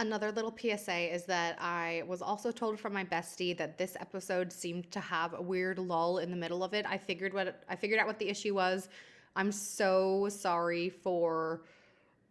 [0.00, 4.50] Another little PSA is that I was also told from my bestie that this episode
[4.50, 6.86] seemed to have a weird lull in the middle of it.
[6.88, 8.88] I figured what I figured out what the issue was.
[9.36, 11.64] I'm so sorry for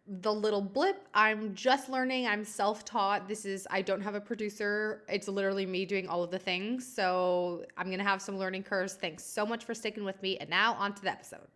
[0.08, 1.06] the little blip.
[1.14, 2.26] I'm just learning.
[2.26, 3.28] I'm self-taught.
[3.28, 5.04] This is I don't have a producer.
[5.08, 6.84] It's literally me doing all of the things.
[6.84, 8.94] So, I'm going to have some learning curves.
[8.94, 10.38] Thanks so much for sticking with me.
[10.38, 11.46] And now on to the episode.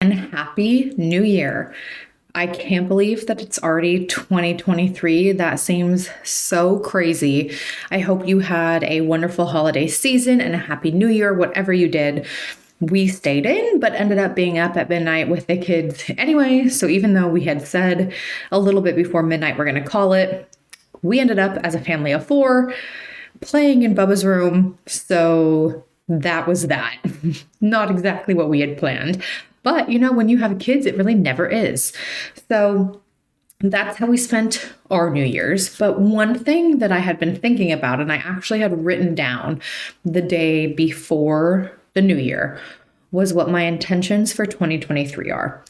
[0.00, 1.74] And happy new year.
[2.34, 5.32] I can't believe that it's already 2023.
[5.32, 7.52] That seems so crazy.
[7.90, 11.88] I hope you had a wonderful holiday season and a happy new year, whatever you
[11.88, 12.26] did.
[12.80, 16.68] We stayed in, but ended up being up at midnight with the kids anyway.
[16.68, 18.12] So even though we had said
[18.50, 20.48] a little bit before midnight, we're going to call it,
[21.02, 22.72] we ended up as a family of four
[23.40, 24.78] playing in Bubba's room.
[24.86, 26.98] So that was that.
[27.60, 29.22] Not exactly what we had planned.
[29.62, 31.92] But you know, when you have kids, it really never is.
[32.48, 33.00] So
[33.60, 35.76] that's how we spent our New Year's.
[35.76, 39.60] But one thing that I had been thinking about, and I actually had written down
[40.04, 42.58] the day before the new year,
[43.12, 45.64] was what my intentions for 2023 are.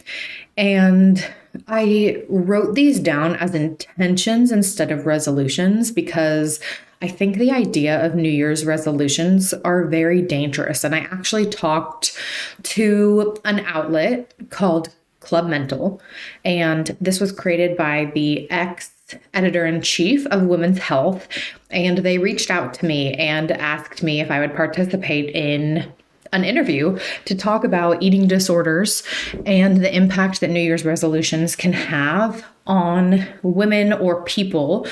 [0.57, 1.27] And
[1.69, 6.61] I wrote these down as intentions instead of resolutions because
[7.03, 10.85] I think the idea of New Year's resolutions are very dangerous.
[10.85, 12.17] And I actually talked
[12.65, 16.01] to an outlet called Club Mental,
[16.45, 18.91] and this was created by the ex
[19.35, 21.27] editor in chief of Women's Health.
[21.71, 25.91] And they reached out to me and asked me if I would participate in
[26.33, 29.03] an interview to talk about eating disorders
[29.47, 34.87] and the impact that New Year's resolutions can have on women or people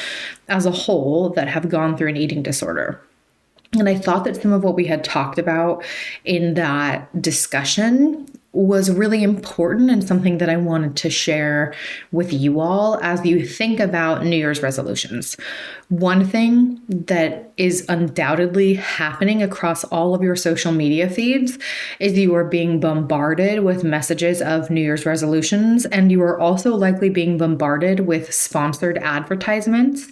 [0.49, 3.01] as a whole that have gone through an eating disorder.
[3.79, 5.85] And I thought that some of what we had talked about
[6.25, 11.75] in that discussion was really important and something that I wanted to share
[12.13, 15.37] with you all as you think about New Year's resolutions.
[15.91, 21.59] One thing that is undoubtedly happening across all of your social media feeds
[22.01, 26.75] is you are being bombarded with messages of New Year's resolutions, and you are also
[26.75, 30.11] likely being bombarded with sponsored advertisements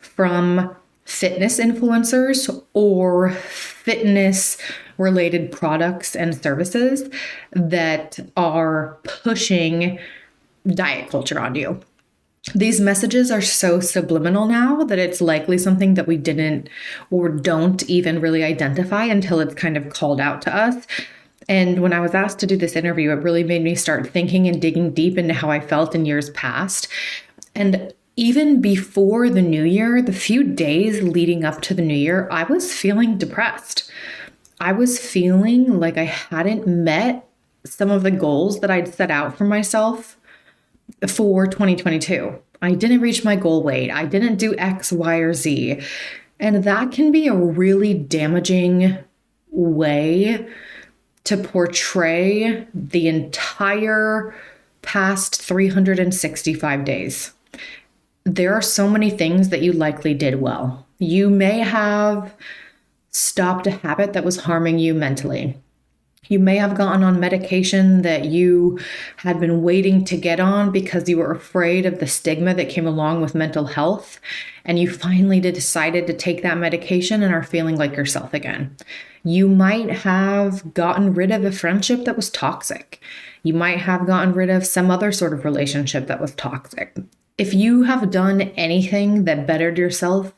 [0.00, 4.56] from fitness influencers or fitness
[4.98, 7.10] related products and services
[7.52, 9.98] that are pushing
[10.66, 11.80] diet culture on you.
[12.54, 16.68] These messages are so subliminal now that it's likely something that we didn't
[17.10, 20.86] or don't even really identify until it's kind of called out to us.
[21.48, 24.46] And when I was asked to do this interview, it really made me start thinking
[24.46, 26.88] and digging deep into how I felt in years past.
[27.54, 32.28] And even before the new year, the few days leading up to the new year,
[32.30, 33.90] I was feeling depressed.
[34.60, 37.28] I was feeling like I hadn't met
[37.64, 40.16] some of the goals that I'd set out for myself
[41.08, 42.38] for 2022.
[42.62, 43.90] I didn't reach my goal weight.
[43.90, 45.80] I didn't do X, Y, or Z.
[46.38, 48.98] And that can be a really damaging
[49.50, 50.46] way
[51.24, 54.34] to portray the entire
[54.82, 57.32] past 365 days
[58.24, 60.86] there are so many things that you likely did well.
[60.98, 62.34] You may have
[63.10, 65.58] stopped a habit that was harming you mentally.
[66.28, 68.78] You may have gotten on medication that you
[69.18, 72.86] had been waiting to get on because you were afraid of the stigma that came
[72.86, 74.18] along with mental health.
[74.64, 78.74] And you finally decided to take that medication and are feeling like yourself again.
[79.22, 83.02] You might have gotten rid of a friendship that was toxic.
[83.42, 86.96] You might have gotten rid of some other sort of relationship that was toxic
[87.38, 90.32] if you have done anything that bettered yourself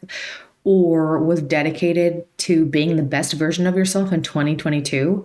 [0.64, 5.24] or was dedicated to being the best version of yourself in 2022,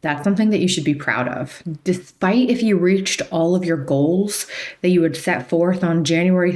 [0.00, 1.62] that's something that you should be proud of.
[1.84, 4.46] Despite if you reached all of your goals
[4.82, 6.52] that you had set forth on January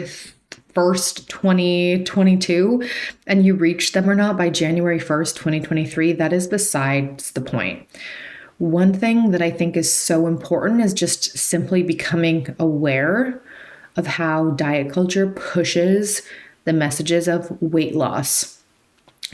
[0.74, 2.88] 1st, 2022,
[3.26, 7.86] and you reached them or not by January 1st, 2023, that is besides the point.
[8.58, 13.42] One thing that I think is so important is just simply becoming aware
[13.96, 16.22] of how diet culture pushes
[16.64, 18.62] the messages of weight loss,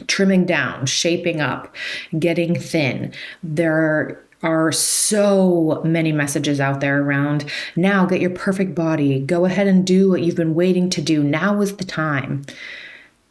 [0.06, 1.74] trimming down, shaping up,
[2.18, 3.12] getting thin.
[3.42, 7.44] There are so many messages out there around
[7.74, 11.22] now get your perfect body, go ahead and do what you've been waiting to do.
[11.22, 12.44] Now is the time.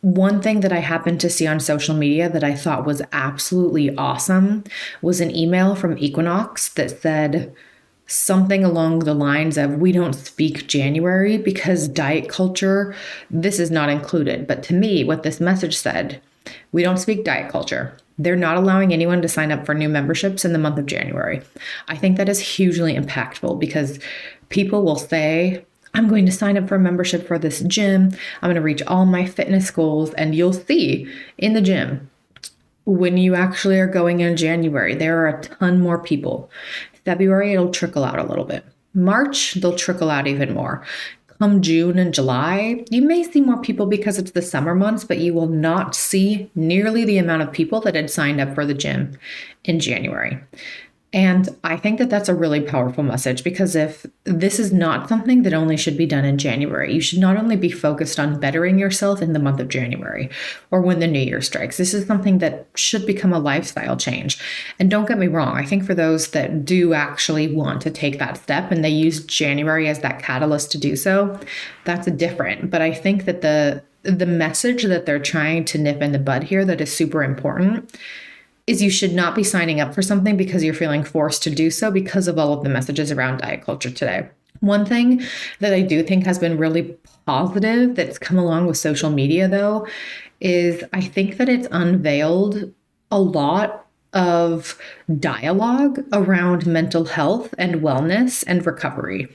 [0.01, 3.95] One thing that I happened to see on social media that I thought was absolutely
[3.95, 4.63] awesome
[5.01, 7.53] was an email from Equinox that said,
[8.07, 12.95] something along the lines of we don't speak January because diet culture,
[13.29, 14.47] this is not included.
[14.47, 16.21] But to me, what this message said,
[16.71, 17.95] we don't speak diet culture.
[18.17, 21.41] They're not allowing anyone to sign up for new memberships in the month of January.
[21.87, 23.99] I think that is hugely impactful because
[24.49, 28.11] people will say, I'm going to sign up for a membership for this gym.
[28.41, 30.13] I'm going to reach all my fitness goals.
[30.13, 32.09] And you'll see in the gym,
[32.85, 36.49] when you actually are going in January, there are a ton more people.
[37.07, 38.65] February, it'll trickle out a little bit.
[38.93, 40.85] March, they'll trickle out even more.
[41.39, 45.19] Come June and July, you may see more people because it's the summer months, but
[45.19, 48.73] you will not see nearly the amount of people that had signed up for the
[48.73, 49.17] gym
[49.63, 50.37] in January.
[51.13, 55.43] And I think that that's a really powerful message because if this is not something
[55.43, 58.77] that only should be done in January, you should not only be focused on bettering
[58.77, 60.29] yourself in the month of January
[60.69, 61.77] or when the new year strikes.
[61.77, 64.37] This is something that should become a lifestyle change.
[64.79, 68.19] And don't get me wrong, I think for those that do actually want to take
[68.19, 71.39] that step and they use January as that catalyst to do so,
[71.85, 72.69] that's different.
[72.69, 76.43] But I think that the the message that they're trying to nip in the bud
[76.43, 77.93] here that is super important
[78.67, 81.71] is you should not be signing up for something because you're feeling forced to do
[81.71, 84.27] so because of all of the messages around diet culture today.
[84.59, 85.23] One thing
[85.59, 89.87] that I do think has been really positive that's come along with social media, though,
[90.41, 92.73] is I think that it's unveiled
[93.09, 93.86] a lot
[94.17, 94.77] of
[95.19, 99.27] dialogue around mental health and wellness and recovery.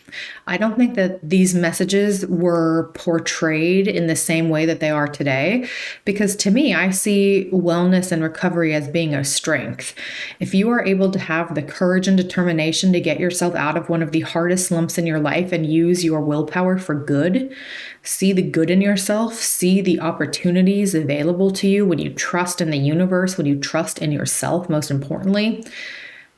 [0.48, 5.06] I don't think that these messages were portrayed in the same way that they are
[5.06, 5.68] today,
[6.04, 9.94] because to me, I see wellness and recovery as being a strength.
[10.40, 13.88] If you are able to have the courage and determination to get yourself out of
[13.88, 17.54] one of the hardest slumps in your life and use your willpower for good,
[18.02, 22.70] see the good in yourself, see the opportunities available to you when you trust in
[22.70, 25.64] the universe, when you trust in yourself, most importantly,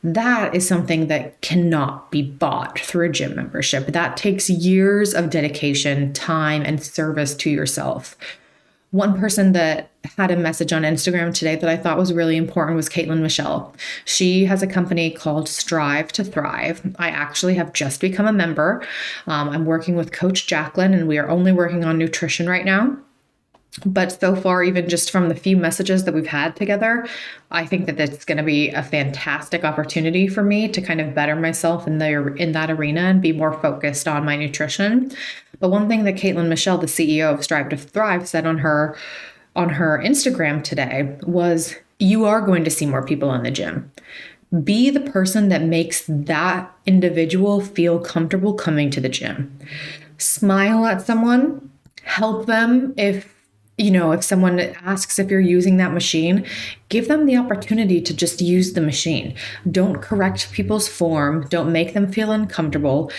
[0.03, 3.87] that is something that cannot be bought through a gym membership.
[3.87, 8.15] That takes years of dedication, time, and service to yourself.
[8.95, 12.77] One person that had a message on Instagram today that I thought was really important
[12.77, 13.75] was Caitlin Michelle.
[14.05, 16.95] She has a company called Strive to Thrive.
[16.97, 18.87] I actually have just become a member.
[19.27, 22.97] Um, I'm working with Coach Jacqueline, and we are only working on nutrition right now.
[23.85, 27.09] But so far, even just from the few messages that we've had together,
[27.51, 31.15] I think that that's going to be a fantastic opportunity for me to kind of
[31.15, 35.11] better myself in the in that arena and be more focused on my nutrition.
[35.65, 38.99] But one thing that Caitlin Michelle, the CEO of Strive to Thrive, said on her
[39.57, 43.91] on her Instagram today was you are going to see more people in the gym.
[44.63, 49.59] Be the person that makes that individual feel comfortable coming to the gym.
[50.19, 51.71] Smile at someone,
[52.03, 53.33] help them if
[53.79, 56.47] you know, if someone asks if you're using that machine,
[56.91, 59.35] give them the opportunity to just use the machine.
[59.71, 63.11] Don't correct people's form, don't make them feel uncomfortable.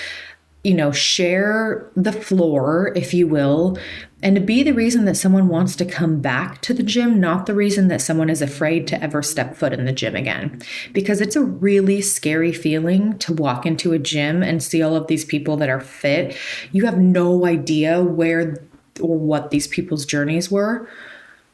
[0.65, 3.77] You know, share the floor, if you will,
[4.23, 7.53] and be the reason that someone wants to come back to the gym, not the
[7.53, 10.59] reason that someone is afraid to ever step foot in the gym again.
[10.91, 15.05] Because it's a really scary feeling to walk into a gym and see all of
[15.05, 16.35] these people that are fit.
[16.71, 18.65] You have no idea where
[18.99, 20.89] or what these people's journeys were,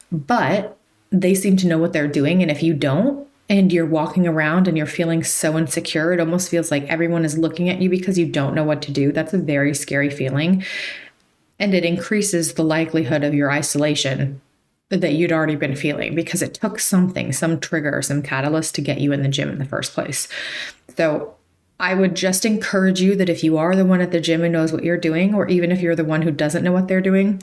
[0.09, 0.77] but
[1.09, 2.41] they seem to know what they're doing.
[2.41, 6.47] And if you don't, and you're walking around and you're feeling so insecure, it almost
[6.47, 9.11] feels like everyone is looking at you because you don't know what to do.
[9.11, 10.63] That's a very scary feeling.
[11.59, 14.39] And it increases the likelihood of your isolation
[14.87, 19.01] that you'd already been feeling because it took something, some trigger, some catalyst to get
[19.01, 20.29] you in the gym in the first place.
[20.95, 21.35] So
[21.77, 24.49] I would just encourage you that if you are the one at the gym who
[24.49, 27.01] knows what you're doing, or even if you're the one who doesn't know what they're
[27.01, 27.41] doing,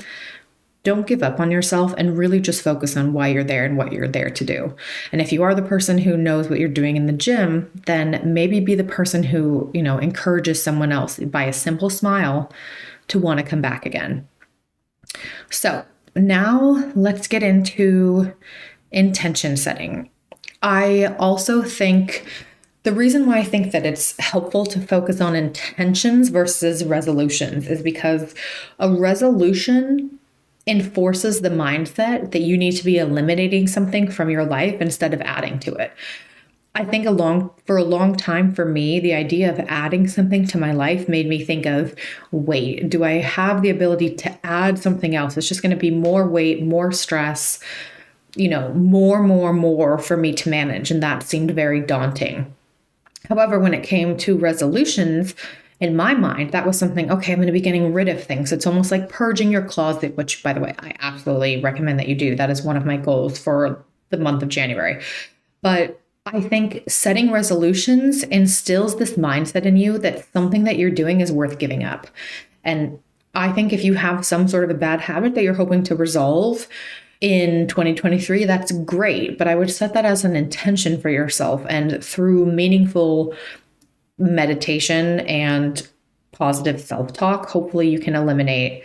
[0.88, 3.92] don't give up on yourself and really just focus on why you're there and what
[3.92, 4.74] you're there to do.
[5.12, 8.22] And if you are the person who knows what you're doing in the gym, then
[8.24, 12.50] maybe be the person who, you know, encourages someone else by a simple smile
[13.08, 14.26] to want to come back again.
[15.50, 15.84] So,
[16.16, 18.32] now let's get into
[18.90, 20.08] intention setting.
[20.62, 22.26] I also think
[22.84, 27.82] the reason why I think that it's helpful to focus on intentions versus resolutions is
[27.82, 28.34] because
[28.78, 30.17] a resolution
[30.68, 35.20] enforces the mindset that you need to be eliminating something from your life instead of
[35.22, 35.92] adding to it.
[36.74, 40.46] I think a long for a long time for me, the idea of adding something
[40.46, 41.94] to my life made me think of
[42.30, 45.36] wait, do I have the ability to add something else?
[45.36, 47.58] It's just going to be more weight, more stress,
[48.36, 50.90] you know, more, more, more for me to manage.
[50.90, 52.54] And that seemed very daunting.
[53.28, 55.34] However, when it came to resolutions,
[55.80, 58.50] in my mind, that was something, okay, I'm going to be getting rid of things.
[58.50, 62.16] It's almost like purging your closet, which, by the way, I absolutely recommend that you
[62.16, 62.34] do.
[62.34, 65.02] That is one of my goals for the month of January.
[65.62, 71.20] But I think setting resolutions instills this mindset in you that something that you're doing
[71.20, 72.08] is worth giving up.
[72.64, 72.98] And
[73.34, 75.94] I think if you have some sort of a bad habit that you're hoping to
[75.94, 76.66] resolve
[77.20, 79.38] in 2023, that's great.
[79.38, 81.64] But I would set that as an intention for yourself.
[81.68, 83.34] And through meaningful
[84.18, 85.88] meditation and
[86.32, 88.82] positive self talk, hopefully you can eliminate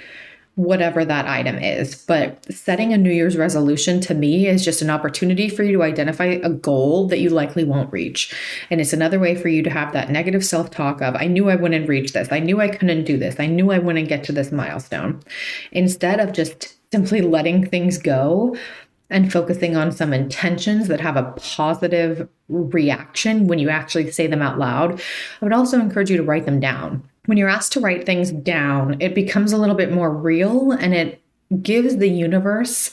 [0.55, 1.95] whatever that item is.
[2.05, 5.83] But setting a New Year's resolution to me is just an opportunity for you to
[5.83, 8.33] identify a goal that you likely won't reach.
[8.69, 11.49] And it's another way for you to have that negative self talk of, I knew
[11.49, 12.31] I wouldn't reach this.
[12.31, 13.39] I knew I couldn't do this.
[13.39, 15.21] I knew I wouldn't get to this milestone.
[15.71, 18.55] Instead of just simply letting things go
[19.13, 24.41] and focusing on some intentions that have a positive reaction when you actually say them
[24.41, 27.79] out loud, I would also encourage you to write them down when you're asked to
[27.79, 31.21] write things down, it becomes a little bit more real and it
[31.61, 32.91] gives the universe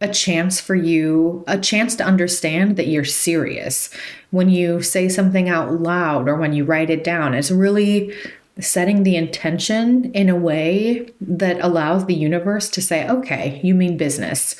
[0.00, 3.90] a chance for you, a chance to understand that you're serious.
[4.30, 8.14] When you say something out loud or when you write it down, it's really
[8.58, 13.96] setting the intention in a way that allows the universe to say, okay, you mean
[13.98, 14.56] business.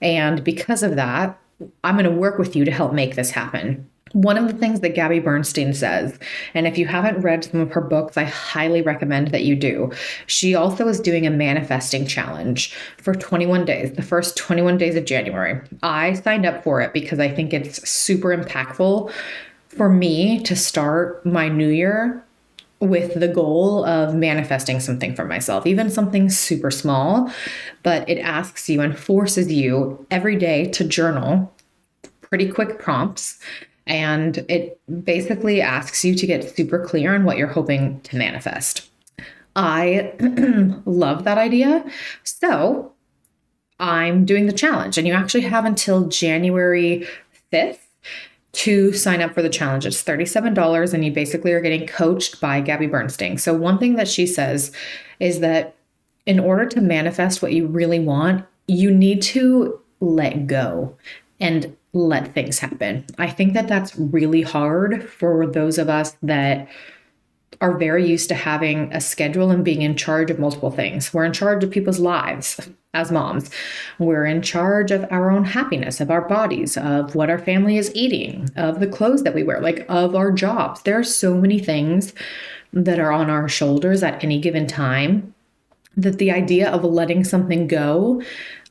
[0.00, 1.38] And because of that,
[1.84, 3.88] I'm going to work with you to help make this happen.
[4.12, 6.18] One of the things that Gabby Bernstein says,
[6.54, 9.90] and if you haven't read some of her books, I highly recommend that you do.
[10.26, 15.06] She also is doing a manifesting challenge for 21 days, the first 21 days of
[15.06, 15.60] January.
[15.82, 19.10] I signed up for it because I think it's super impactful
[19.68, 22.24] for me to start my new year
[22.80, 27.32] with the goal of manifesting something for myself, even something super small,
[27.82, 31.52] but it asks you and forces you every day to journal
[32.20, 33.38] pretty quick prompts
[33.86, 38.88] and it basically asks you to get super clear on what you're hoping to manifest.
[39.54, 40.12] I
[40.84, 41.84] love that idea.
[42.24, 42.92] So
[43.78, 47.06] I'm doing the challenge, and you actually have until January
[47.52, 47.78] 5th
[48.56, 49.84] to sign up for the challenge.
[49.84, 53.36] It's $37, and you basically are getting coached by Gabby Bernstein.
[53.36, 54.72] So, one thing that she says
[55.20, 55.76] is that
[56.24, 60.96] in order to manifest what you really want, you need to let go
[61.38, 63.04] and let things happen.
[63.18, 66.66] I think that that's really hard for those of us that
[67.60, 71.12] are very used to having a schedule and being in charge of multiple things.
[71.12, 72.58] We're in charge of people's lives
[72.96, 73.50] as moms.
[73.98, 77.94] We're in charge of our own happiness, of our bodies, of what our family is
[77.94, 80.82] eating, of the clothes that we wear, like of our jobs.
[80.82, 82.12] There are so many things
[82.72, 85.34] that are on our shoulders at any given time
[85.96, 88.22] that the idea of letting something go,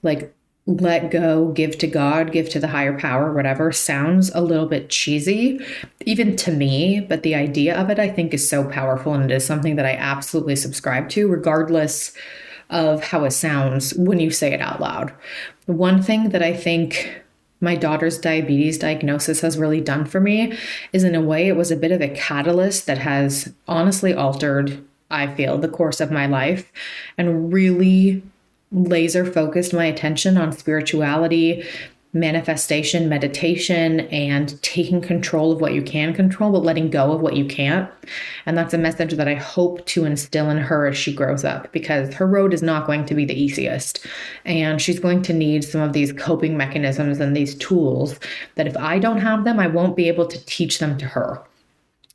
[0.03, 0.32] like
[0.67, 4.89] let go, give to God, give to the higher power, whatever, sounds a little bit
[4.89, 5.60] cheesy,
[6.05, 7.01] even to me.
[7.01, 9.13] But the idea of it, I think, is so powerful.
[9.13, 12.13] And it is something that I absolutely subscribe to, regardless
[12.69, 15.13] of how it sounds when you say it out loud.
[15.65, 17.22] One thing that I think
[17.62, 20.57] my daughter's diabetes diagnosis has really done for me
[20.93, 24.84] is, in a way, it was a bit of a catalyst that has honestly altered,
[25.10, 26.72] I feel, the course of my life
[27.17, 28.24] and really
[28.72, 31.63] laser focused my attention on spirituality,
[32.15, 37.36] manifestation, meditation, and taking control of what you can control, but letting go of what
[37.36, 37.89] you can't.
[38.45, 41.72] And that's a message that I hope to instill in her as she grows up
[41.74, 44.07] because her road is not going to be the easiest.
[44.45, 48.17] And she's going to need some of these coping mechanisms and these tools
[48.55, 51.43] that if I don't have them, I won't be able to teach them to her.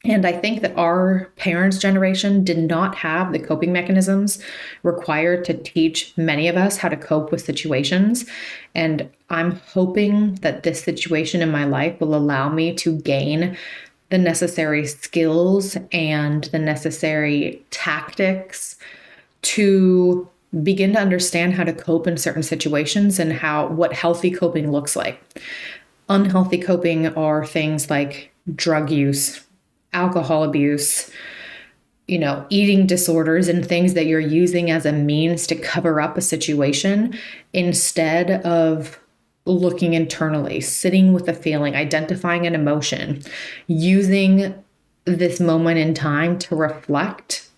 [0.04, 4.38] And I think that our parents' generation did not have the coping mechanisms
[4.83, 8.25] required to teach many of us how to cope with situations.
[8.75, 13.59] And I'm hoping that this situation in my life will allow me to gain
[14.09, 18.76] the necessary skills and the necessary tactics
[19.42, 20.28] to
[20.62, 24.97] begin to understand how to cope in certain situations and how what healthy coping looks
[24.97, 25.21] like.
[26.09, 29.45] Unhealthy coping are things like drug use,
[29.92, 31.11] alcohol abuse,
[32.06, 36.16] you know, eating disorders and things that you're using as a means to cover up
[36.16, 37.16] a situation
[37.52, 38.99] instead of
[39.47, 43.23] looking internally, sitting with a feeling, identifying an emotion,
[43.66, 44.54] using
[45.04, 47.49] this moment in time to reflect,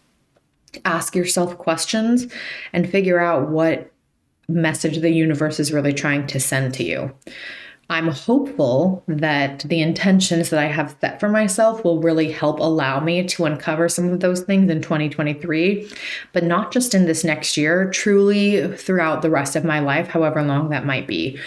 [0.84, 2.32] ask yourself questions,
[2.72, 3.90] and figure out what
[4.48, 7.12] message the universe is really trying to send to you.
[7.92, 13.00] I'm hopeful that the intentions that I have set for myself will really help allow
[13.00, 15.90] me to uncover some of those things in 2023,
[16.32, 20.42] but not just in this next year, truly throughout the rest of my life, however
[20.42, 21.38] long that might be.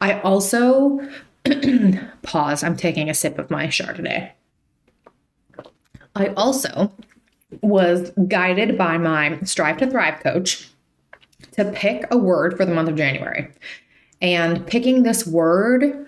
[0.00, 1.06] I also
[2.22, 4.30] pause, I'm taking a sip of my Chardonnay.
[6.16, 6.90] I also
[7.60, 10.70] was guided by my Strive to Thrive coach
[11.52, 13.52] to pick a word for the month of January.
[14.20, 16.06] And picking this word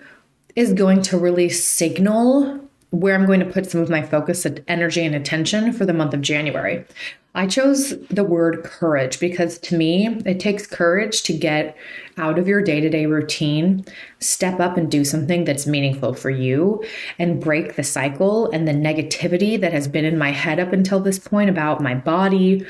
[0.55, 2.59] is going to really signal
[2.91, 6.13] where I'm going to put some of my focus, energy, and attention for the month
[6.13, 6.85] of January.
[7.33, 11.77] I chose the word courage because to me, it takes courage to get
[12.17, 13.85] out of your day to day routine,
[14.19, 16.83] step up and do something that's meaningful for you,
[17.17, 20.99] and break the cycle and the negativity that has been in my head up until
[20.99, 22.65] this point about my body,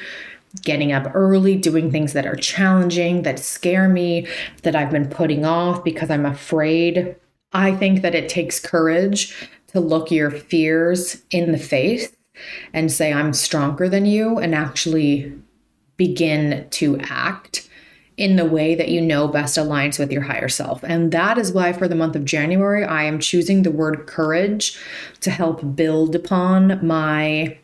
[0.64, 4.28] getting up early, doing things that are challenging, that scare me,
[4.64, 7.16] that I've been putting off because I'm afraid.
[7.54, 12.12] I think that it takes courage to look your fears in the face
[12.74, 15.34] and say, I'm stronger than you, and actually
[15.98, 17.70] begin to act
[18.18, 20.84] in the way that you know best aligns with your higher self.
[20.84, 24.80] And that is why, for the month of January, I am choosing the word courage
[25.22, 27.58] to help build upon my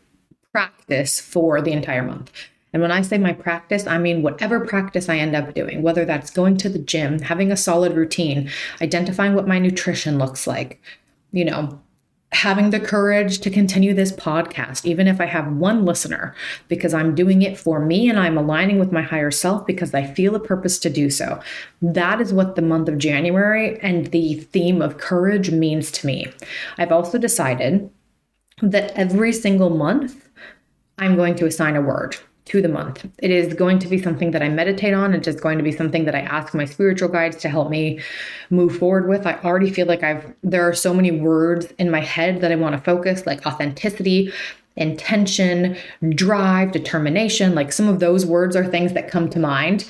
[0.52, 2.32] practice for the entire month.
[2.78, 6.06] And when I say my practice, I mean whatever practice I end up doing, whether
[6.06, 8.52] that's going to the gym, having a solid routine,
[8.84, 10.80] identifying what my nutrition looks like,
[11.32, 11.82] you know,
[12.34, 16.36] having the courage to continue this podcast, even if I have one listener,
[16.68, 20.06] because I'm doing it for me and I'm aligning with my higher self because I
[20.06, 21.42] feel a purpose to do so.
[21.82, 26.32] That is what the month of January and the theme of courage means to me.
[26.78, 27.90] I've also decided
[28.62, 30.30] that every single month,
[31.00, 32.18] I'm going to assign a word
[32.48, 33.06] to the month.
[33.20, 35.14] It is going to be something that I meditate on.
[35.14, 38.00] It's just going to be something that I ask my spiritual guides to help me
[38.50, 39.28] move forward with.
[39.28, 42.56] I already feel like I've, there are so many words in my head that I
[42.56, 44.32] want to focus, like authenticity,
[44.78, 45.76] intention,
[46.10, 47.54] drive, determination.
[47.54, 49.86] Like some of those words are things that come to mind.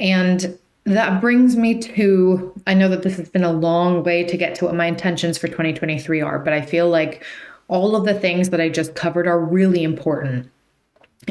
[0.00, 4.36] And that brings me to I know that this has been a long way to
[4.36, 7.24] get to what my intentions for 2023 are, but I feel like
[7.68, 10.50] all of the things that I just covered are really important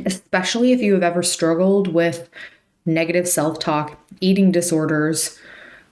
[0.05, 2.29] especially if you have ever struggled with
[2.85, 5.39] negative self talk, eating disorders,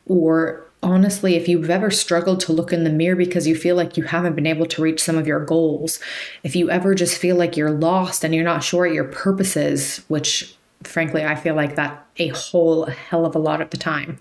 [0.05, 3.97] or honestly, if you've ever struggled to look in the mirror because you feel like
[3.97, 5.99] you haven't been able to reach some of your goals,
[6.43, 9.55] if you ever just feel like you're lost and you're not sure what your purpose
[9.55, 13.77] is, which frankly, I feel like that a whole hell of a lot of the
[13.77, 14.17] time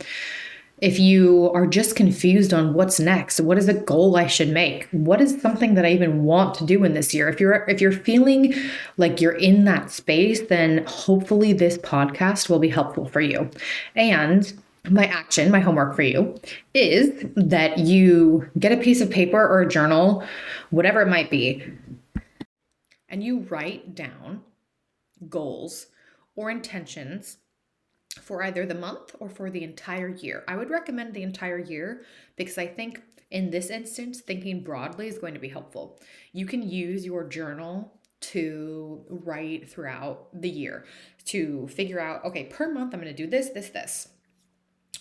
[0.80, 4.88] if you are just confused on what's next what is a goal i should make?
[4.90, 7.28] What is something that i even want to do in this year?
[7.28, 8.55] If you're if you're feeling
[8.96, 13.50] like you're in that space then hopefully this podcast will be helpful for you.
[13.94, 14.52] And
[14.88, 16.35] my action my homework for you
[16.74, 20.24] is that you get a piece of paper or a journal
[20.70, 21.62] whatever it might be
[23.11, 24.42] and you write down
[25.28, 25.88] goals
[26.35, 27.37] or intentions
[28.20, 30.44] for either the month or for the entire year.
[30.49, 32.05] I would recommend the entire year
[32.37, 36.01] because I think in this instance, thinking broadly is going to be helpful.
[36.33, 40.85] You can use your journal to write throughout the year
[41.27, 44.09] to figure out, okay, per month, I'm going to do this, this, this.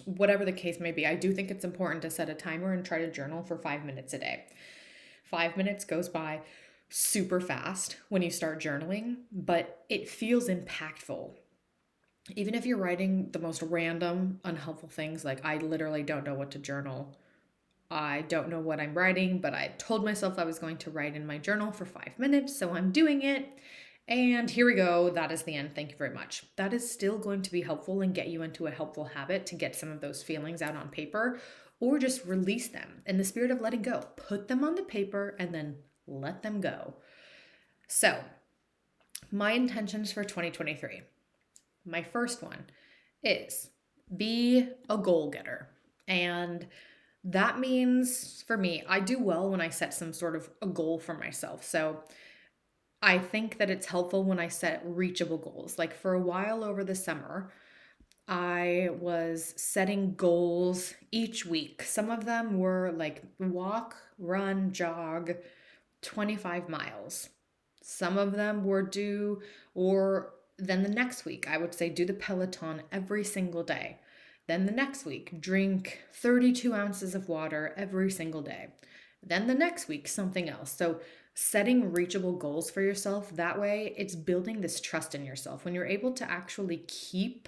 [0.05, 2.85] Whatever the case may be, I do think it's important to set a timer and
[2.85, 4.45] try to journal for five minutes a day.
[5.23, 6.41] Five minutes goes by
[6.89, 11.33] super fast when you start journaling, but it feels impactful
[12.35, 16.51] even if you're writing the most random, unhelpful things, like I literally don't know what
[16.51, 17.17] to journal.
[17.91, 21.15] I don't know what I'm writing, but I told myself I was going to write
[21.15, 23.57] in my journal for five minutes, so I'm doing it.
[24.07, 25.09] And here we go.
[25.09, 25.75] That is the end.
[25.75, 26.43] Thank you very much.
[26.55, 29.55] That is still going to be helpful and get you into a helpful habit to
[29.55, 31.39] get some of those feelings out on paper
[31.79, 34.03] or just release them in the spirit of letting go.
[34.15, 36.95] Put them on the paper and then let them go.
[37.87, 38.23] So,
[39.31, 41.01] my intentions for 2023
[41.89, 42.65] my first one
[43.23, 43.69] is
[44.15, 45.69] be a goal getter.
[46.07, 46.67] And
[47.23, 50.99] that means for me, I do well when I set some sort of a goal
[50.99, 51.63] for myself.
[51.63, 52.03] So
[53.01, 55.77] I think that it's helpful when I set reachable goals.
[55.77, 57.51] Like for a while over the summer,
[58.27, 61.81] I was setting goals each week.
[61.83, 65.33] Some of them were like walk, run, jog
[66.01, 67.29] 25 miles.
[67.81, 69.41] Some of them were do
[69.73, 73.99] or then the next week, I would say do the Peloton every single day.
[74.47, 78.69] Then the next week, drink 32 ounces of water every single day.
[79.21, 80.71] Then the next week, something else.
[80.71, 81.01] So,
[81.35, 85.63] setting reachable goals for yourself, that way, it's building this trust in yourself.
[85.63, 87.47] When you're able to actually keep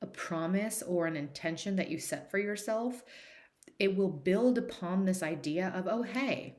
[0.00, 3.02] a promise or an intention that you set for yourself,
[3.78, 6.56] it will build upon this idea of, oh, hey,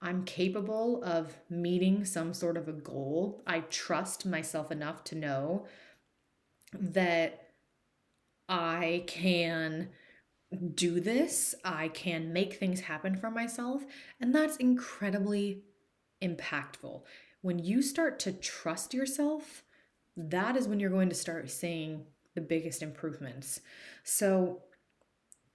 [0.00, 3.42] I'm capable of meeting some sort of a goal.
[3.46, 5.66] I trust myself enough to know
[6.72, 7.48] that
[8.48, 9.90] I can
[10.74, 13.84] do this, I can make things happen for myself,
[14.20, 15.62] and that's incredibly
[16.22, 17.02] impactful.
[17.42, 19.64] When you start to trust yourself,
[20.16, 23.60] that is when you're going to start seeing the biggest improvements.
[24.04, 24.62] So,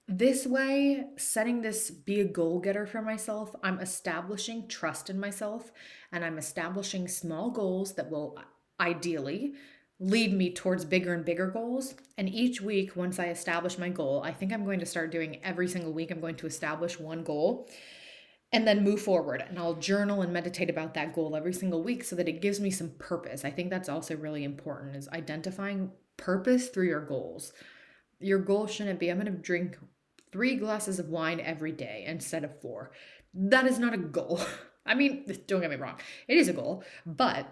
[0.06, 5.72] This way, setting this be a goal getter for myself, I'm establishing trust in myself
[6.12, 8.42] and I'm establishing small goals that will uh,
[8.82, 9.54] ideally
[9.98, 11.94] lead me towards bigger and bigger goals.
[12.18, 15.40] And each week, once I establish my goal, I think I'm going to start doing
[15.42, 17.70] every single week, I'm going to establish one goal
[18.52, 19.42] and then move forward.
[19.48, 22.60] And I'll journal and meditate about that goal every single week so that it gives
[22.60, 23.42] me some purpose.
[23.42, 27.54] I think that's also really important is identifying purpose through your goals.
[28.20, 29.78] Your goal shouldn't be I'm going to drink
[30.34, 32.90] three glasses of wine every day instead of four.
[33.32, 34.40] That is not a goal.
[34.86, 37.46] I mean, don't get me wrong, it is a goal, but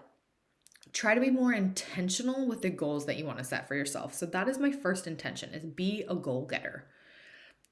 [0.92, 4.14] try to be more intentional with the goals that you want to set for yourself.
[4.14, 6.86] So that is my first intention is be a goal getter.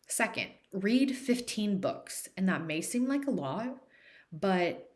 [0.07, 2.29] Second, read 15 books.
[2.37, 3.83] And that may seem like a lot,
[4.33, 4.93] but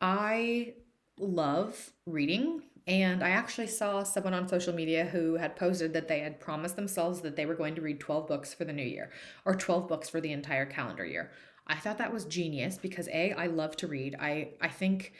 [0.00, 0.74] I
[1.18, 6.18] love reading and I actually saw someone on social media who had posted that they
[6.18, 9.12] had promised themselves that they were going to read 12 books for the new year
[9.44, 11.30] or 12 books for the entire calendar year.
[11.68, 14.16] I thought that was genius because A, I love to read.
[14.18, 15.12] I, I think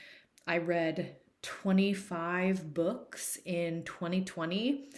[0.49, 4.89] I read 25 books in 2020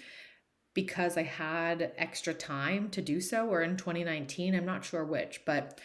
[0.73, 5.43] because I had extra time to do so, or in 2019, I'm not sure which,
[5.45, 5.79] but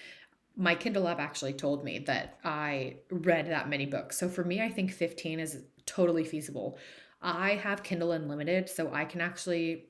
[0.55, 4.17] my Kindle app actually told me that I read that many books.
[4.17, 6.77] So for me, I think 15 is totally feasible.
[7.21, 9.85] I have Kindle Unlimited, so I can actually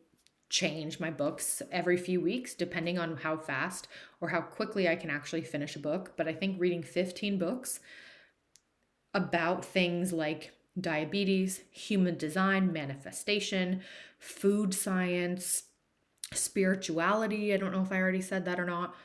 [0.50, 3.88] change my books every few weeks depending on how fast
[4.22, 6.14] or how quickly I can actually finish a book.
[6.16, 7.82] But I think reading 15 books
[9.14, 13.82] about things like diabetes, human design, manifestation,
[14.20, 15.64] food science,
[16.34, 18.96] spirituality, I don't know if I already said that or not.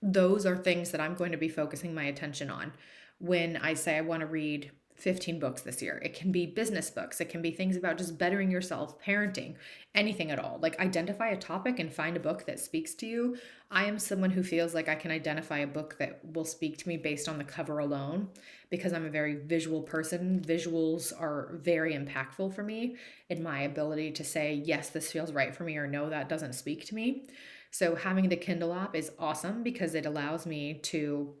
[0.00, 2.72] Those are things that I'm going to be focusing my attention on
[3.18, 6.00] when I say I want to read 15 books this year.
[6.04, 9.54] It can be business books, it can be things about just bettering yourself, parenting,
[9.94, 10.58] anything at all.
[10.60, 13.36] Like identify a topic and find a book that speaks to you.
[13.70, 16.88] I am someone who feels like I can identify a book that will speak to
[16.88, 18.28] me based on the cover alone
[18.70, 20.40] because I'm a very visual person.
[20.40, 22.96] Visuals are very impactful for me
[23.28, 26.54] in my ability to say, yes, this feels right for me, or no, that doesn't
[26.54, 27.24] speak to me.
[27.70, 31.34] So having the Kindle app is awesome because it allows me to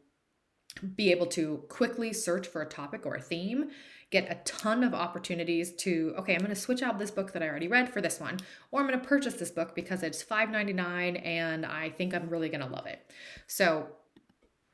[0.96, 3.70] be able to quickly search for a topic or a theme,
[4.10, 7.42] get a ton of opportunities to, okay, I'm going to switch out this book that
[7.42, 8.38] I already read for this one,
[8.70, 12.48] or I'm going to purchase this book because it's $5.99 and I think I'm really
[12.48, 13.10] going to love it.
[13.46, 13.88] So,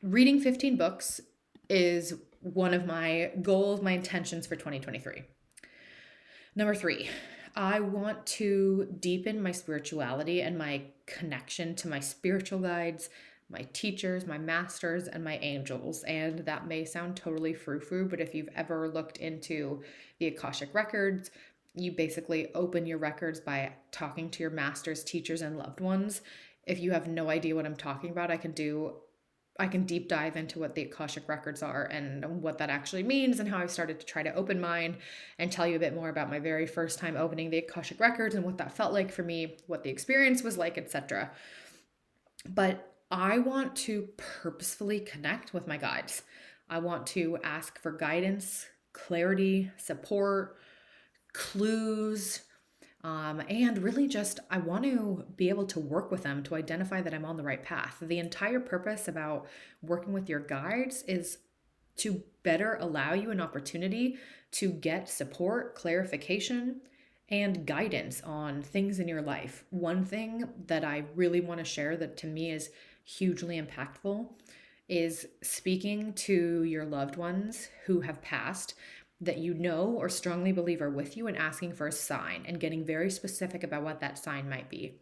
[0.02, 1.20] reading 15 books
[1.68, 5.22] is one of my goals, my intentions for 2023.
[6.54, 7.08] Number three,
[7.56, 13.08] I want to deepen my spirituality and my connection to my spiritual guides,
[13.54, 16.02] my teachers, my masters, and my angels.
[16.02, 19.82] And that may sound totally frou frou, but if you've ever looked into
[20.18, 21.30] the Akashic Records,
[21.74, 26.20] you basically open your records by talking to your masters, teachers, and loved ones.
[26.66, 28.94] If you have no idea what I'm talking about, I can do
[29.56, 33.38] I can deep dive into what the Akashic records are and what that actually means
[33.38, 34.96] and how I've started to try to open mine
[35.38, 38.34] and tell you a bit more about my very first time opening the Akashic records
[38.34, 41.30] and what that felt like for me, what the experience was like, etc.
[42.48, 46.22] But I want to purposefully connect with my guides.
[46.68, 50.56] I want to ask for guidance, clarity, support,
[51.32, 52.40] clues,
[53.04, 57.02] um, and really just I want to be able to work with them to identify
[57.02, 57.98] that I'm on the right path.
[58.02, 59.46] The entire purpose about
[59.80, 61.38] working with your guides is
[61.98, 64.16] to better allow you an opportunity
[64.52, 66.80] to get support, clarification,
[67.28, 69.64] and guidance on things in your life.
[69.70, 72.70] One thing that I really want to share that to me is
[73.04, 74.26] hugely impactful
[74.88, 78.74] is speaking to your loved ones who have passed
[79.20, 82.60] that you know or strongly believe are with you and asking for a sign and
[82.60, 84.98] getting very specific about what that sign might be.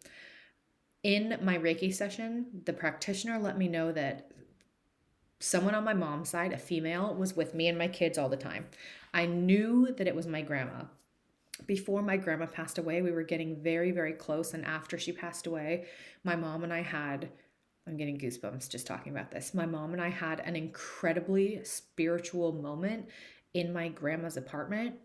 [1.03, 4.31] In my Reiki session, the practitioner let me know that
[5.39, 8.37] someone on my mom's side, a female, was with me and my kids all the
[8.37, 8.67] time.
[9.13, 10.85] I knew that it was my grandma.
[11.67, 14.53] Before my grandma passed away, we were getting very, very close.
[14.53, 15.85] And after she passed away,
[16.23, 17.29] my mom and I had
[17.87, 19.53] I'm getting goosebumps just talking about this.
[19.53, 23.09] My mom and I had an incredibly spiritual moment
[23.53, 24.95] in my grandma's apartment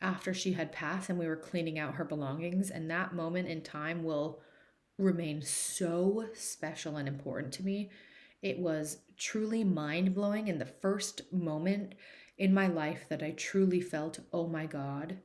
[0.00, 2.70] after she had passed and we were cleaning out her belongings.
[2.70, 4.40] And that moment in time will
[4.98, 7.90] remain so special and important to me.
[8.40, 11.94] It was truly mind blowing in the first moment
[12.38, 15.18] in my life that I truly felt, oh my God,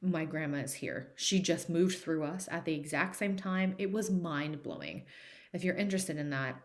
[0.00, 1.12] my grandma is here.
[1.16, 3.74] She just moved through us at the exact same time.
[3.78, 5.06] It was mind blowing
[5.54, 6.56] if you're interested in that,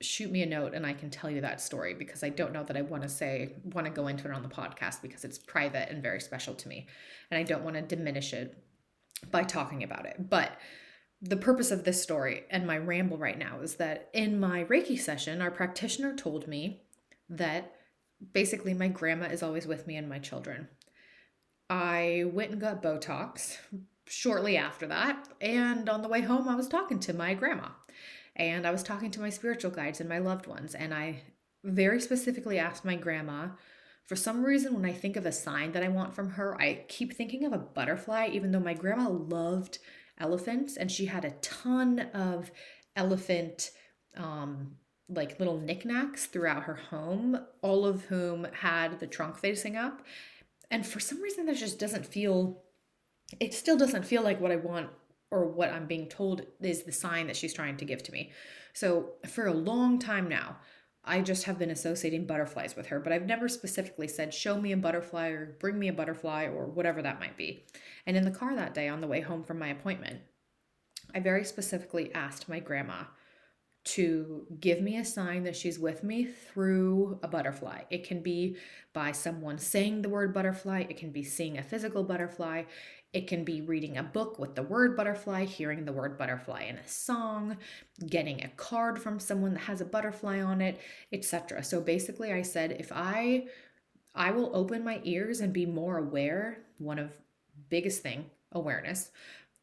[0.00, 2.62] shoot me a note and I can tell you that story because I don't know
[2.62, 5.38] that I want to say, want to go into it on the podcast because it's
[5.38, 6.86] private and very special to me.
[7.30, 8.56] And I don't want to diminish it
[9.32, 10.30] by talking about it.
[10.30, 10.52] But
[11.20, 14.98] the purpose of this story and my ramble right now is that in my Reiki
[14.98, 16.82] session, our practitioner told me
[17.28, 17.74] that
[18.32, 20.68] basically my grandma is always with me and my children.
[21.68, 23.58] I went and got Botox
[24.06, 27.68] shortly after that, and on the way home, I was talking to my grandma
[28.38, 31.22] and I was talking to my spiritual guides and my loved ones, and I
[31.64, 33.48] very specifically asked my grandma.
[34.06, 36.84] For some reason, when I think of a sign that I want from her, I
[36.88, 39.78] keep thinking of a butterfly, even though my grandma loved
[40.18, 42.50] elephants and she had a ton of
[42.96, 43.70] elephant
[44.16, 44.76] um,
[45.08, 50.04] like little knickknacks throughout her home, all of whom had the trunk facing up.
[50.70, 52.62] And for some reason, that just doesn't feel,
[53.40, 54.90] it still doesn't feel like what I want
[55.30, 58.32] or what I'm being told is the sign that she's trying to give to me.
[58.72, 60.58] So for a long time now,
[61.04, 64.72] I just have been associating butterflies with her, but I've never specifically said, show me
[64.72, 67.64] a butterfly or bring me a butterfly or whatever that might be.
[68.06, 70.20] And in the car that day on the way home from my appointment,
[71.14, 73.04] I very specifically asked my grandma
[73.84, 77.82] to give me a sign that she's with me through a butterfly.
[77.88, 78.56] It can be
[78.92, 82.64] by someone saying the word butterfly, it can be seeing a physical butterfly,
[83.12, 86.76] it can be reading a book with the word butterfly, hearing the word butterfly in
[86.76, 87.56] a song,
[88.06, 90.78] getting a card from someone that has a butterfly on it,
[91.12, 91.64] etc.
[91.64, 93.46] So basically I said if I
[94.14, 97.16] I will open my ears and be more aware, one of
[97.70, 99.10] biggest thing, awareness,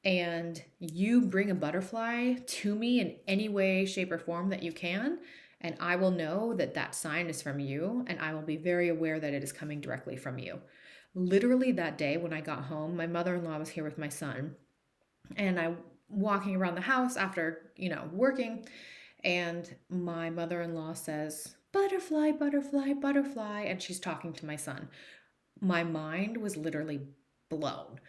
[0.03, 4.71] and you bring a butterfly to me in any way shape or form that you
[4.71, 5.19] can,
[5.61, 8.89] and I will know that that sign is from you and I will be very
[8.89, 10.59] aware that it is coming directly from you
[11.15, 14.09] literally that day when I got home, my mother in law was here with my
[14.09, 14.55] son,
[15.35, 15.73] and I
[16.07, 18.67] walking around the house after you know working,
[19.23, 24.89] and my mother in law says, "Butterfly, butterfly, butterfly," and she's talking to my son.
[25.59, 27.01] My mind was literally
[27.49, 27.99] blown.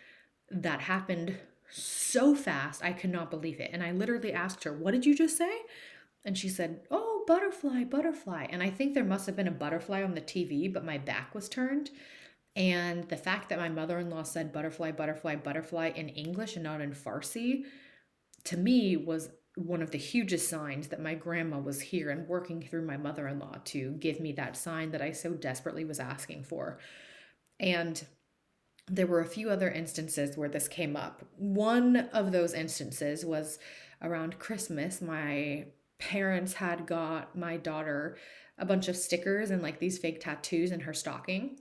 [0.50, 1.38] That happened
[1.70, 3.70] so fast, I could not believe it.
[3.72, 5.62] And I literally asked her, What did you just say?
[6.24, 8.46] And she said, Oh, butterfly, butterfly.
[8.50, 11.34] And I think there must have been a butterfly on the TV, but my back
[11.34, 11.90] was turned.
[12.56, 16.64] And the fact that my mother in law said butterfly, butterfly, butterfly in English and
[16.64, 17.64] not in Farsi,
[18.44, 22.62] to me was one of the hugest signs that my grandma was here and working
[22.62, 26.00] through my mother in law to give me that sign that I so desperately was
[26.00, 26.78] asking for.
[27.60, 28.04] And
[28.88, 31.24] there were a few other instances where this came up.
[31.36, 33.58] One of those instances was
[34.00, 35.02] around Christmas.
[35.02, 35.66] My
[35.98, 38.16] parents had got my daughter
[38.58, 41.58] a bunch of stickers and like these fake tattoos in her stocking.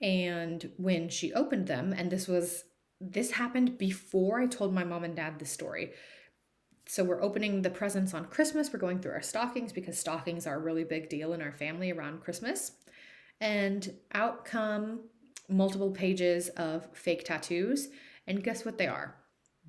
[0.00, 2.64] And when she opened them, and this was
[3.00, 5.92] this happened before I told my mom and dad the story.
[6.86, 8.72] So we're opening the presents on Christmas.
[8.72, 11.90] We're going through our stockings because stockings are a really big deal in our family
[11.90, 12.72] around Christmas.
[13.40, 15.00] And out come
[15.48, 17.88] multiple pages of fake tattoos.
[18.26, 19.16] And guess what they are?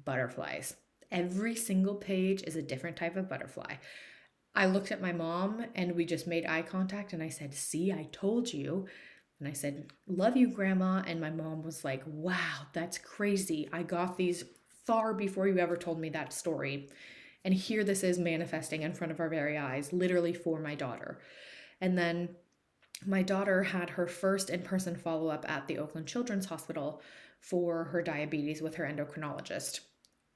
[0.06, 0.76] Butterflies.
[1.12, 3.76] Every single page is a different type of butterfly.
[4.56, 7.92] I looked at my mom and we just made eye contact and I said, See,
[7.92, 8.88] I told you.
[9.40, 11.04] And I said, Love you, Grandma.
[11.06, 13.70] And my mom was like, Wow, that's crazy.
[13.72, 14.44] I got these
[14.86, 16.90] far before you ever told me that story.
[17.44, 21.20] And here this is manifesting in front of our very eyes, literally for my daughter.
[21.82, 22.30] And then
[23.06, 27.02] my daughter had her first in person follow up at the Oakland Children's Hospital
[27.40, 29.82] for her diabetes with her endocrinologist.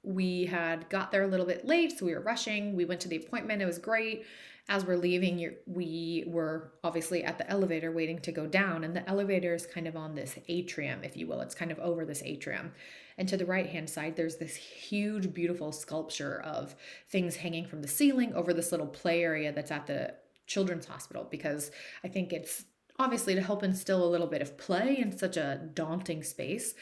[0.03, 2.75] We had got there a little bit late, so we were rushing.
[2.75, 4.25] We went to the appointment, it was great
[4.69, 9.07] as we're leaving, we were obviously at the elevator waiting to go down, and the
[9.09, 11.41] elevator is kind of on this atrium, if you will.
[11.41, 12.71] It's kind of over this atrium.
[13.17, 16.75] And to the right hand side, there's this huge, beautiful sculpture of
[17.09, 20.15] things hanging from the ceiling over this little play area that's at the
[20.47, 21.71] children's hospital because
[22.03, 22.65] I think it's
[22.99, 26.73] obviously to help instill a little bit of play in such a daunting space.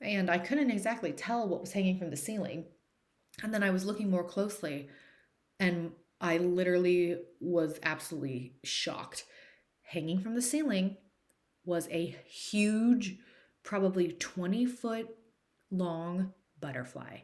[0.00, 2.66] And I couldn't exactly tell what was hanging from the ceiling.
[3.42, 4.88] And then I was looking more closely,
[5.60, 9.24] and I literally was absolutely shocked.
[9.82, 10.96] Hanging from the ceiling
[11.64, 13.18] was a huge,
[13.62, 15.08] probably 20 foot
[15.70, 17.18] long butterfly.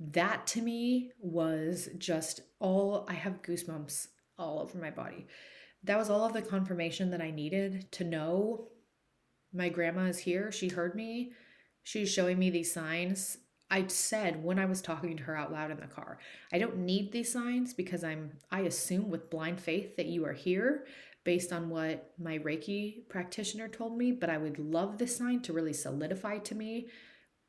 [0.00, 5.26] That to me was just all, I have goosebumps all over my body.
[5.84, 8.68] That was all of the confirmation that I needed to know
[9.52, 10.52] my grandma is here.
[10.52, 11.32] She heard me.
[11.82, 13.38] She's showing me these signs
[13.70, 16.18] I said when I was talking to her out loud in the car,
[16.52, 20.32] I don't need these signs because I'm I assume with blind faith that you are
[20.32, 20.86] here
[21.24, 25.52] based on what my Reiki practitioner told me, but I would love this sign to
[25.52, 26.88] really solidify to me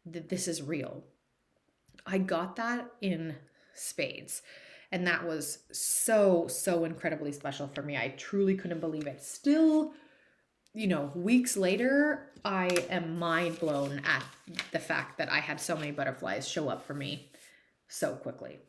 [0.05, 1.05] that this is real.
[2.05, 3.35] I got that in
[3.73, 4.41] spades.
[4.91, 7.95] And that was so, so incredibly special for me.
[7.95, 9.23] I truly couldn't believe it.
[9.23, 9.93] Still
[10.73, 14.23] you know, weeks later, I am mind blown at
[14.71, 17.31] the fact that I had so many butterflies show up for me
[17.87, 18.59] so quickly.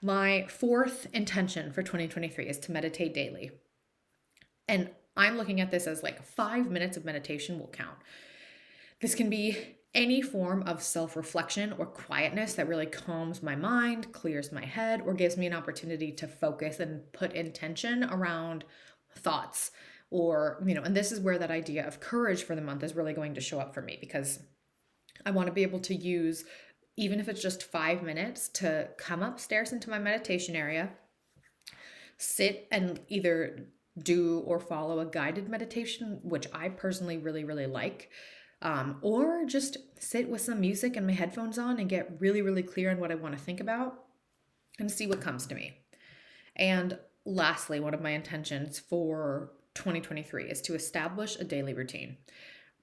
[0.00, 3.52] My fourth intention for 2023 is to meditate daily.
[4.68, 7.98] And I'm looking at this as like five minutes of meditation will count.
[9.00, 9.56] This can be
[9.94, 15.02] any form of self reflection or quietness that really calms my mind, clears my head,
[15.04, 18.64] or gives me an opportunity to focus and put intention around
[19.14, 19.70] thoughts.
[20.12, 22.94] Or, you know, and this is where that idea of courage for the month is
[22.94, 24.40] really going to show up for me because
[25.24, 26.44] I want to be able to use,
[26.98, 30.90] even if it's just five minutes, to come upstairs into my meditation area,
[32.18, 38.10] sit and either do or follow a guided meditation, which I personally really, really like.
[38.60, 42.62] Um, or just sit with some music and my headphones on and get really, really
[42.62, 44.04] clear on what I want to think about
[44.78, 45.78] and see what comes to me.
[46.54, 52.16] And lastly, one of my intentions for 2023 is to establish a daily routine.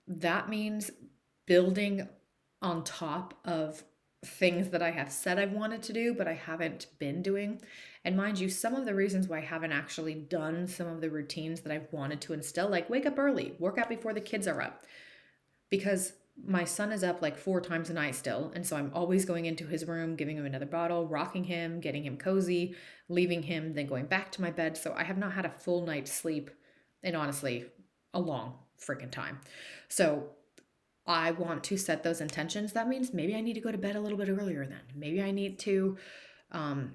[0.07, 0.91] That means
[1.45, 2.07] building
[2.61, 3.83] on top of
[4.25, 7.61] things that I have said I've wanted to do, but I haven't been doing.
[8.03, 11.09] And mind you, some of the reasons why I haven't actually done some of the
[11.09, 14.47] routines that I've wanted to instill, like wake up early, work out before the kids
[14.47, 14.85] are up,
[15.69, 16.13] because
[16.45, 18.51] my son is up like four times a night still.
[18.55, 22.03] And so I'm always going into his room, giving him another bottle, rocking him, getting
[22.03, 22.75] him cozy,
[23.07, 24.77] leaving him, then going back to my bed.
[24.77, 26.49] So I have not had a full night's sleep
[27.03, 27.65] in honestly
[28.13, 29.39] a long freaking time.
[29.87, 30.29] So
[31.05, 32.73] I want to set those intentions.
[32.73, 34.81] That means maybe I need to go to bed a little bit earlier then.
[34.95, 35.97] Maybe I need to
[36.51, 36.93] um,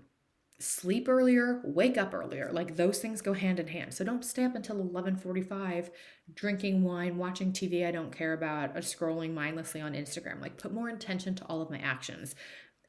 [0.61, 2.51] sleep earlier, wake up earlier.
[2.53, 3.93] Like those things go hand in hand.
[3.93, 5.90] So don't stay up until 11:45
[6.33, 10.40] drinking wine, watching TV I don't care about, or scrolling mindlessly on Instagram.
[10.40, 12.35] Like put more intention to all of my actions.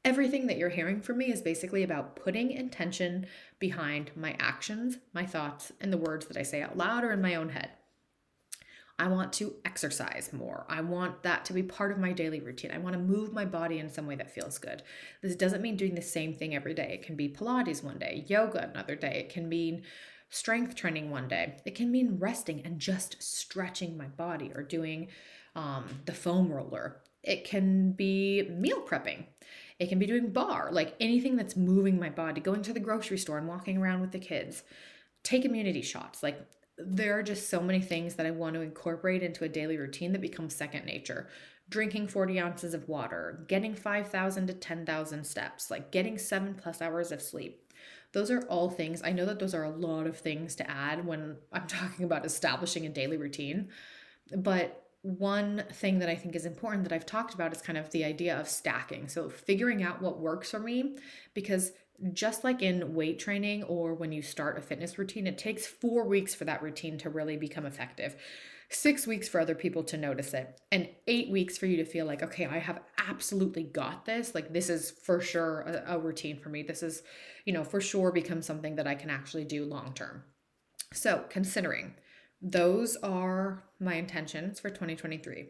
[0.06, 3.26] Everything that you're hearing from me is basically about putting intention
[3.58, 7.24] behind my actions, my thoughts, and the words that I say out loud or in
[7.24, 7.72] my own head.
[9.00, 10.68] I want to exercise more.
[10.70, 12.70] I want that to be part of my daily routine.
[12.70, 14.84] I want to move my body in some way that feels good.
[15.24, 16.92] This doesn't mean doing the same thing every day.
[16.94, 19.26] It can be Pilates one day, yoga another day.
[19.26, 19.82] It can mean
[20.30, 21.58] strength training one day.
[21.66, 25.08] It can mean resting and just stretching my body or doing
[25.56, 27.02] um, the foam roller.
[27.26, 29.26] It can be meal prepping.
[29.80, 33.18] It can be doing barre, like anything that's moving my body, going to the grocery
[33.18, 34.64] store and walking around with the kids.
[35.24, 36.24] Take immunity shots.
[36.24, 36.40] Like
[36.78, 40.12] there are just so many things that I want to incorporate into a daily routine
[40.14, 41.28] that becomes second nature.
[41.68, 47.12] Drinking 40 ounces of water, getting 5,000 to 10,000 steps, like getting seven plus hours
[47.12, 47.74] of sleep.
[48.12, 49.02] Those are all things.
[49.04, 52.26] I know that those are a lot of things to add when I'm talking about
[52.26, 53.70] establishing a daily routine.
[54.36, 57.92] But one thing that I think is important that I've talked about is kind of
[57.92, 59.08] the idea of stacking.
[59.08, 60.98] So, figuring out what works for me,
[61.36, 61.74] because
[62.12, 66.06] just like in weight training or when you start a fitness routine, it takes four
[66.06, 68.16] weeks for that routine to really become effective,
[68.70, 72.08] six weeks for other people to notice it, and eight weeks for you to feel
[72.08, 74.34] like, okay, I have absolutely got this.
[74.34, 76.64] Like, this is for sure a, a routine for me.
[76.64, 77.04] This is,
[77.46, 80.24] you know, for sure become something that I can actually do long term.
[80.94, 81.94] So, considering
[82.46, 85.48] those are my intentions for 2023.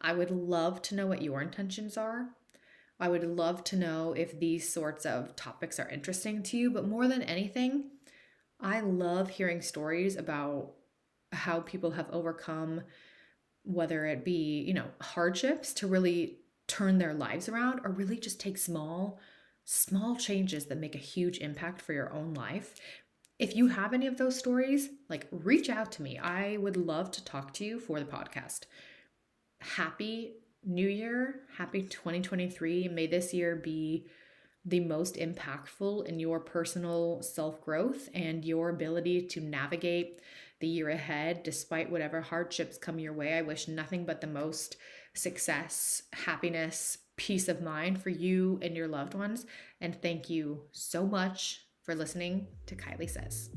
[0.00, 2.28] I would love to know what your intentions are.
[3.00, 6.86] I would love to know if these sorts of topics are interesting to you, but
[6.86, 7.90] more than anything,
[8.60, 10.74] I love hearing stories about
[11.32, 12.82] how people have overcome
[13.64, 16.38] whether it be, you know, hardships to really
[16.68, 19.18] turn their lives around or really just take small
[19.64, 22.76] small changes that make a huge impact for your own life.
[23.40, 26.18] If you have any of those stories, like reach out to me.
[26.18, 28.64] I would love to talk to you for the podcast.
[29.62, 31.40] Happy new year.
[31.56, 32.88] Happy 2023.
[32.88, 34.06] May this year be
[34.66, 40.20] the most impactful in your personal self growth and your ability to navigate
[40.60, 43.38] the year ahead despite whatever hardships come your way.
[43.38, 44.76] I wish nothing but the most
[45.14, 49.46] success, happiness, peace of mind for you and your loved ones.
[49.80, 53.50] And thank you so much for listening to Kylie Says.